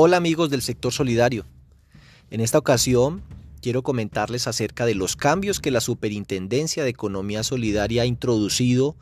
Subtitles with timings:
[0.00, 1.44] Hola amigos del sector solidario.
[2.30, 3.20] En esta ocasión
[3.60, 8.94] quiero comentarles acerca de los cambios que la Superintendencia de Economía Solidaria ha introducido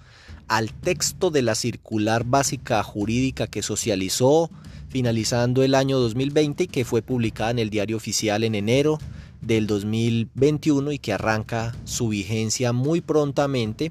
[0.48, 4.50] al texto de la circular básica jurídica que socializó
[4.88, 8.96] finalizando el año 2020 y que fue publicada en el diario oficial en enero
[9.42, 13.90] del 2021 y que arranca su vigencia muy prontamente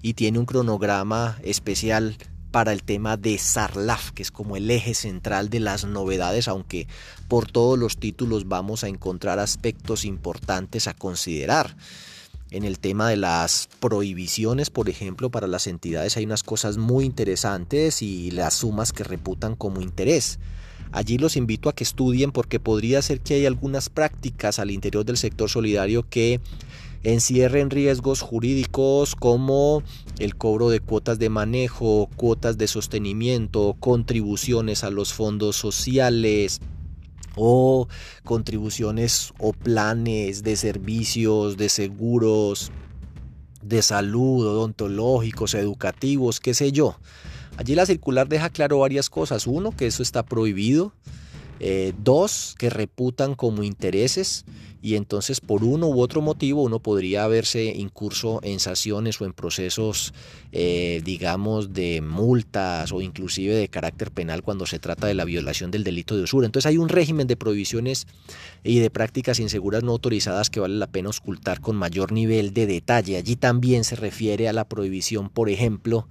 [0.00, 2.16] y tiene un cronograma especial
[2.56, 6.88] para el tema de Sarlaf, que es como el eje central de las novedades, aunque
[7.28, 11.76] por todos los títulos vamos a encontrar aspectos importantes a considerar.
[12.50, 17.04] En el tema de las prohibiciones, por ejemplo, para las entidades hay unas cosas muy
[17.04, 20.38] interesantes y las sumas que reputan como interés.
[20.92, 25.04] Allí los invito a que estudien porque podría ser que hay algunas prácticas al interior
[25.04, 26.40] del sector solidario que
[27.02, 29.82] encierren riesgos jurídicos como
[30.18, 36.60] el cobro de cuotas de manejo, cuotas de sostenimiento, contribuciones a los fondos sociales,
[37.36, 37.86] o
[38.24, 42.72] contribuciones o planes de servicios, de seguros,
[43.62, 46.98] de salud, odontológicos, educativos, qué sé yo.
[47.58, 49.46] Allí la circular deja claro varias cosas.
[49.46, 50.92] Uno, que eso está prohibido.
[51.58, 54.44] Eh, dos, que reputan como intereses
[54.86, 59.32] y entonces por uno u otro motivo uno podría verse incurso en sanciones o en
[59.32, 60.14] procesos
[60.52, 65.72] eh, digamos de multas o inclusive de carácter penal cuando se trata de la violación
[65.72, 66.46] del delito de usura.
[66.46, 68.06] Entonces hay un régimen de prohibiciones
[68.62, 72.66] y de prácticas inseguras no autorizadas que vale la pena ocultar con mayor nivel de
[72.66, 73.16] detalle.
[73.16, 76.06] Allí también se refiere a la prohibición, por ejemplo,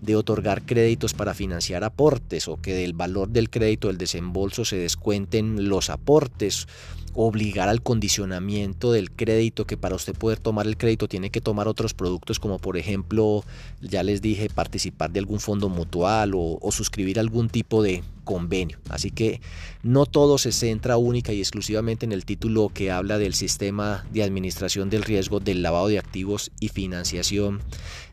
[0.00, 4.76] de otorgar créditos para financiar aportes o que del valor del crédito del desembolso se
[4.76, 6.66] descuenten los aportes,
[7.14, 11.68] obligar al condicionamiento del crédito, que para usted poder tomar el crédito tiene que tomar
[11.68, 13.44] otros productos como por ejemplo,
[13.80, 18.78] ya les dije, participar de algún fondo mutual o, o suscribir algún tipo de convenio.
[18.88, 19.40] Así que
[19.82, 24.22] no todo se centra única y exclusivamente en el título que habla del sistema de
[24.22, 27.60] administración del riesgo del lavado de activos y financiación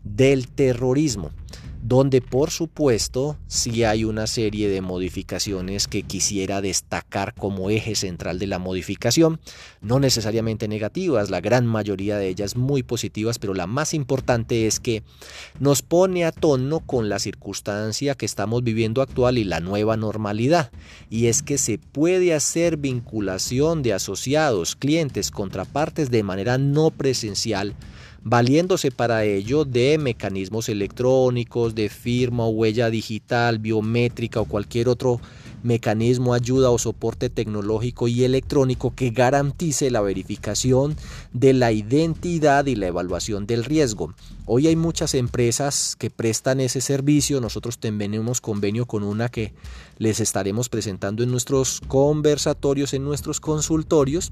[0.03, 1.31] del terrorismo
[1.87, 8.39] donde por supuesto sí hay una serie de modificaciones que quisiera destacar como eje central
[8.39, 9.39] de la modificación,
[9.79, 14.81] no necesariamente negativas, la gran mayoría de ellas muy positivas, pero la más importante es
[14.81, 15.01] que
[15.61, 20.71] nos pone a tono con la circunstancia que estamos viviendo actual y la nueva normalidad,
[21.09, 27.75] y es que se puede hacer vinculación de asociados, clientes, contrapartes de manera no presencial,
[28.29, 35.21] valiéndose para ello de mecanismos electrónicos, de firma o huella digital, biométrica o cualquier otro
[35.63, 40.97] mecanismo, ayuda o soporte tecnológico y electrónico que garantice la verificación
[41.31, 44.13] de la identidad y la evaluación del riesgo.
[44.49, 49.53] Hoy hay muchas empresas que prestan ese servicio, nosotros tenemos convenio con una que
[49.97, 54.31] les estaremos presentando en nuestros conversatorios, en nuestros consultorios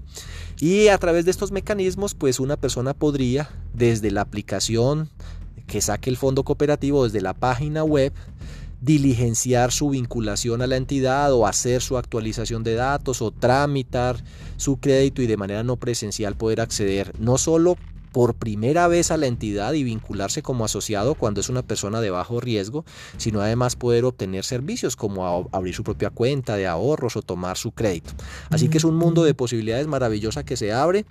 [0.57, 5.09] y a través de estos mecanismos pues una persona podría desde la aplicación
[5.67, 8.13] que saque el fondo cooperativo desde la página web
[8.79, 14.23] diligenciar su vinculación a la entidad o hacer su actualización de datos o tramitar
[14.55, 17.75] su crédito y de manera no presencial poder acceder no solo
[18.15, 22.11] por primera vez a la entidad y vincularse como asociado cuando es una persona de
[22.11, 22.85] bajo riesgo,
[23.17, 27.73] sino además poder obtener servicios como abrir su propia cuenta de ahorros o tomar su
[27.73, 28.13] crédito.
[28.51, 31.05] Así que es un mundo de posibilidades maravillosa que se abre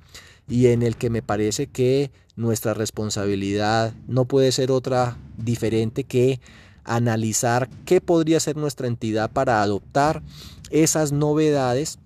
[0.49, 6.41] y en el que me parece que nuestra responsabilidad no puede ser otra diferente que
[6.85, 10.23] analizar qué podría ser nuestra entidad para adoptar
[10.71, 11.99] esas novedades,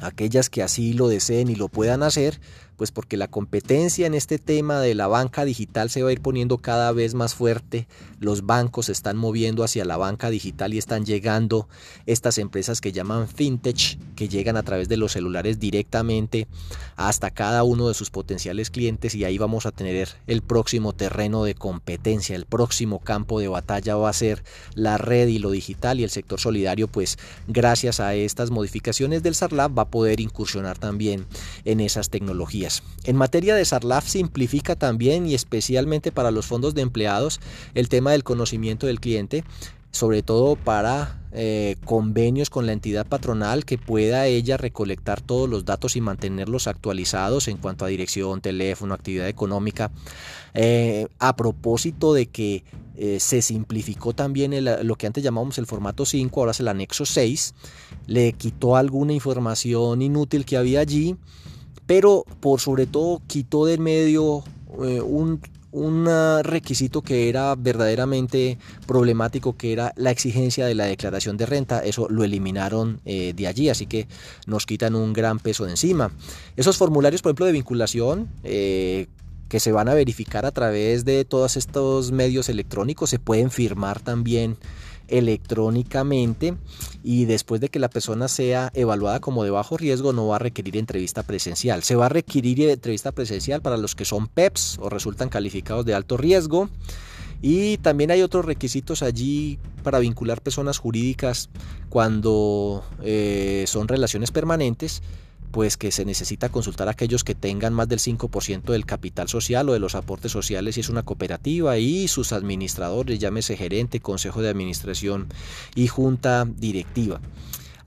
[0.00, 2.38] aquellas que así lo deseen y lo puedan hacer,
[2.78, 6.20] pues porque la competencia en este tema de la banca digital se va a ir
[6.20, 7.88] poniendo cada vez más fuerte,
[8.20, 11.68] los bancos se están moviendo hacia la banca digital y están llegando
[12.06, 16.46] estas empresas que llaman fintech, que llegan a través de los celulares directamente
[16.94, 21.42] hasta cada uno de sus potenciales clientes y ahí vamos a tener el próximo terreno
[21.42, 24.44] de competencia, el próximo campo de batalla va a ser
[24.74, 29.34] la red y lo digital y el sector solidario pues gracias a estas modificaciones del
[29.34, 31.26] SARLAB va a poder incursionar también
[31.64, 32.67] en esas tecnologías.
[33.04, 37.40] En materia de SARLAF simplifica también y especialmente para los fondos de empleados
[37.74, 39.44] el tema del conocimiento del cliente,
[39.90, 45.64] sobre todo para eh, convenios con la entidad patronal que pueda ella recolectar todos los
[45.64, 49.90] datos y mantenerlos actualizados en cuanto a dirección, teléfono, actividad económica.
[50.54, 52.64] Eh, a propósito de que
[52.96, 54.52] eh, se simplificó también
[54.86, 57.54] lo que antes llamábamos el formato 5, ahora es el anexo 6,
[58.06, 61.16] le quitó alguna información inútil que había allí
[61.88, 64.44] pero por sobre todo quitó del medio
[64.84, 65.40] eh, un
[65.70, 66.08] un
[66.42, 71.80] requisito que era verdaderamente problemático, que era la exigencia de la declaración de renta.
[71.80, 74.08] Eso lo eliminaron eh, de allí, así que
[74.46, 76.10] nos quitan un gran peso de encima.
[76.56, 79.08] Esos formularios, por ejemplo, de vinculación, eh,
[79.48, 84.00] que se van a verificar a través de todos estos medios electrónicos, se pueden firmar
[84.00, 84.56] también
[85.08, 86.54] electrónicamente
[87.02, 90.38] y después de que la persona sea evaluada como de bajo riesgo no va a
[90.40, 91.82] requerir entrevista presencial.
[91.82, 95.94] Se va a requerir entrevista presencial para los que son PEPs o resultan calificados de
[95.94, 96.68] alto riesgo.
[97.40, 101.50] Y también hay otros requisitos allí para vincular personas jurídicas
[101.88, 105.02] cuando eh, son relaciones permanentes
[105.50, 109.68] pues que se necesita consultar a aquellos que tengan más del 5% del capital social
[109.68, 114.42] o de los aportes sociales si es una cooperativa y sus administradores, llámese gerente, consejo
[114.42, 115.28] de administración
[115.74, 117.20] y junta directiva.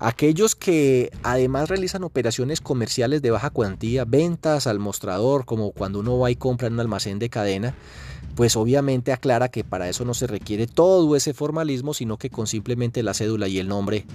[0.04, 6.18] Aquellos que además realizan operaciones comerciales de baja cuantía, ventas al mostrador, como cuando uno
[6.18, 7.76] va y compra en un almacén de cadena,
[8.36, 12.48] pues obviamente aclara que para eso no se requiere todo ese formalismo, sino que con
[12.48, 14.06] simplemente la cédula y el nombre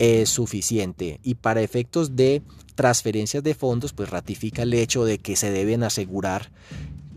[0.00, 1.20] es suficiente.
[1.22, 2.42] Y para efectos de
[2.74, 6.50] transferencias de fondos, pues ratifica el hecho de que se deben asegurar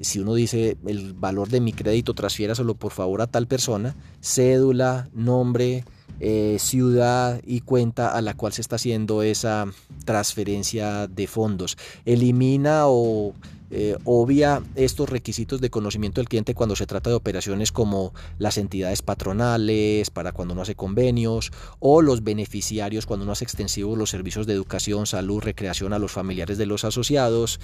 [0.01, 2.13] si uno dice el valor de mi crédito
[2.55, 5.85] solo por favor a tal persona, cédula, nombre,
[6.19, 9.65] eh, ciudad y cuenta a la cual se está haciendo esa
[10.03, 11.77] transferencia de fondos.
[12.05, 13.33] Elimina o
[13.75, 18.59] eh, obvia estos requisitos de conocimiento del cliente cuando se trata de operaciones como las
[18.59, 24.11] entidades patronales, para cuando uno hace convenios, o los beneficiarios cuando uno hace extensivos los
[24.11, 27.59] servicios de educación, salud, recreación a los familiares de los asociados,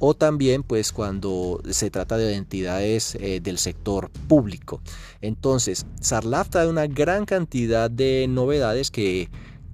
[0.00, 4.80] o también pues cuando se trata de entidades eh, del sector público.
[5.20, 9.30] Entonces, Sarlaf trae una gran cantidad de novedades que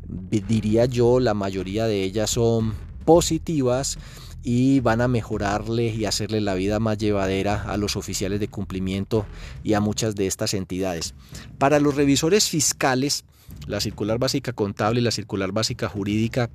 [0.07, 2.75] diría yo la mayoría de ellas son
[3.07, 3.99] positivas
[4.43, 9.27] y van a mejorarle y hacerle la vida más llevadera a los oficiales de cumplimiento
[9.65, 11.15] y a muchas de estas entidades.
[11.59, 13.25] Para los revisores fiscales,
[13.67, 16.51] la circular básica contable y la circular básica jurídica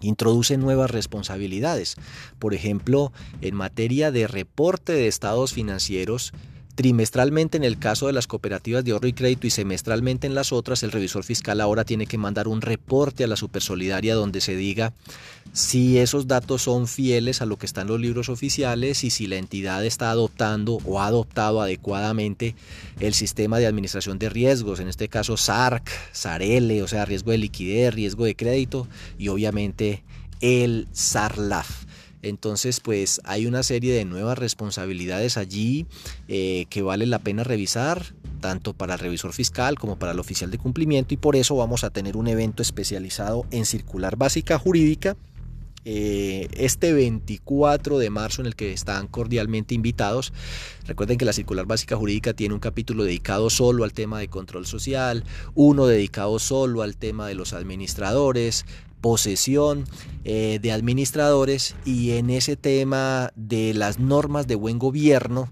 [0.00, 1.96] introducen nuevas responsabilidades.
[2.38, 6.32] Por ejemplo, en materia de reporte de estados financieros,
[6.74, 10.52] Trimestralmente en el caso de las cooperativas de ahorro y crédito y semestralmente en las
[10.52, 14.56] otras, el revisor fiscal ahora tiene que mandar un reporte a la Supersolidaria donde se
[14.56, 14.94] diga
[15.52, 19.36] si esos datos son fieles a lo que están los libros oficiales y si la
[19.36, 22.54] entidad está adoptando o ha adoptado adecuadamente
[23.00, 27.38] el sistema de administración de riesgos, en este caso SARC, SARL, o sea, riesgo de
[27.38, 30.02] liquidez, riesgo de crédito y obviamente
[30.40, 31.84] el SARLAF.
[32.22, 35.86] Entonces, pues hay una serie de nuevas responsabilidades allí
[36.28, 40.50] eh, que vale la pena revisar, tanto para el revisor fiscal como para el oficial
[40.50, 45.16] de cumplimiento, y por eso vamos a tener un evento especializado en circular básica jurídica.
[45.84, 50.32] Eh, este 24 de marzo en el que están cordialmente invitados.
[50.86, 54.64] Recuerden que la circular básica jurídica tiene un capítulo dedicado solo al tema de control
[54.64, 58.64] social, uno dedicado solo al tema de los administradores,
[59.02, 59.84] posesión
[60.24, 65.50] eh, de administradores y en ese tema de las normas de buen gobierno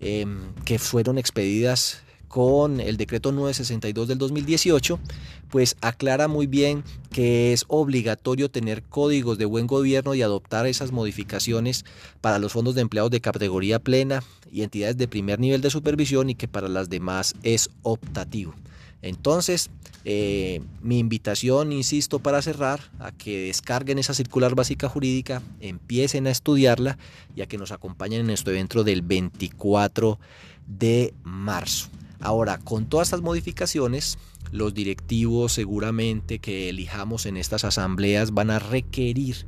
[0.00, 5.00] em, que fueron expedidas con el decreto 962 del 2018,
[5.48, 10.92] pues aclara muy bien que es obligatorio tener códigos de buen gobierno y adoptar esas
[10.92, 11.86] modificaciones
[12.20, 14.22] para los fondos de empleados de categoría plena
[14.52, 18.54] y entidades de primer nivel de supervisión y que para las demás es optativo.
[19.02, 19.70] Entonces,
[20.04, 26.30] eh, mi invitación, insisto, para cerrar, a que descarguen esa circular básica jurídica, empiecen a
[26.30, 26.98] estudiarla
[27.36, 30.18] y a que nos acompañen en nuestro evento del 24
[30.66, 31.88] de marzo.
[32.20, 34.18] Ahora, con todas estas modificaciones,
[34.50, 39.46] los directivos seguramente que elijamos en estas asambleas van a requerir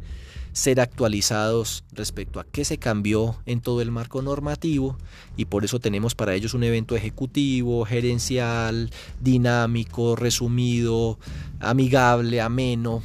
[0.52, 4.97] ser actualizados respecto a qué se cambió en todo el marco normativo
[5.37, 8.90] y por eso tenemos para ellos un evento ejecutivo, gerencial,
[9.21, 11.19] dinámico, resumido,
[11.61, 13.02] amigable, ameno,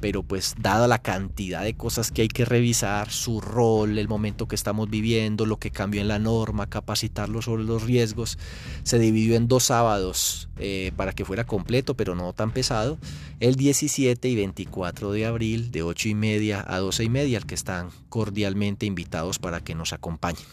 [0.00, 4.48] pero pues dada la cantidad de cosas que hay que revisar, su rol, el momento
[4.48, 8.38] que estamos viviendo, lo que cambió en la norma, capacitarlo sobre los riesgos,
[8.82, 12.98] se dividió en dos sábados eh, para que fuera completo, pero no tan pesado,
[13.40, 17.46] el 17 y 24 de abril de 8 y media a 12 y media, al
[17.46, 20.44] que están cordialmente invitados para que nos acompañen.